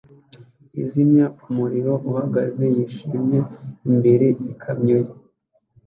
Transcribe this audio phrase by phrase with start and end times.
[0.81, 3.39] uzimya umuriro uhagaze yishimye
[3.89, 5.09] imbere yikamyo ye